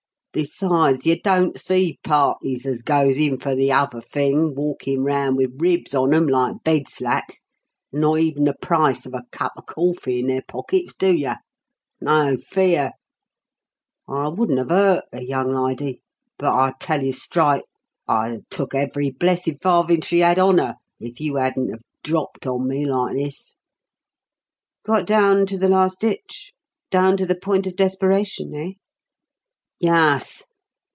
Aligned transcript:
Besides, 0.33 1.05
you 1.05 1.19
don't 1.21 1.59
see 1.59 1.99
parties 2.05 2.65
as 2.65 2.83
goes 2.83 3.17
in 3.17 3.37
for 3.37 3.53
the 3.53 3.73
other 3.73 3.99
thing 3.99 4.55
walkin' 4.55 5.03
round 5.03 5.35
with 5.35 5.51
ribs 5.59 5.93
on 5.93 6.13
'em 6.13 6.25
like 6.25 6.63
bed 6.63 6.87
slats, 6.87 7.43
and 7.91 7.99
not 7.99 8.19
even 8.19 8.45
the 8.45 8.55
price 8.61 9.05
of 9.05 9.13
a 9.13 9.25
cup 9.31 9.51
of 9.57 9.65
corfy 9.65 10.19
in 10.21 10.27
their 10.27 10.41
pockets, 10.41 10.95
do 10.95 11.13
you? 11.13 11.33
No 11.99 12.37
fear! 12.37 12.91
I 14.07 14.29
wouldn't've 14.29 14.71
'urt 14.71 15.03
the 15.11 15.25
young 15.27 15.51
lydie; 15.51 15.99
but 16.39 16.53
I 16.53 16.75
tell 16.79 17.03
you 17.03 17.11
strite, 17.11 17.65
I'd 18.07 18.31
a 18.33 18.41
took 18.49 18.73
every 18.73 19.09
blessed 19.09 19.55
farthin' 19.61 19.99
she 19.99 20.23
'ad 20.23 20.39
on 20.39 20.59
her 20.59 20.75
if 20.97 21.19
you 21.19 21.39
'adn't've 21.39 21.83
dropped 22.05 22.47
on 22.47 22.69
me 22.69 22.85
like 22.85 23.17
this." 23.17 23.57
"Got 24.87 25.05
down 25.05 25.45
to 25.47 25.57
the 25.57 25.67
last 25.67 25.99
ditch 25.99 26.53
down 26.89 27.17
to 27.17 27.25
the 27.25 27.35
point 27.35 27.67
of 27.67 27.75
desperation, 27.75 28.55
eh?" 28.55 28.69
"Yuss. 29.83 30.43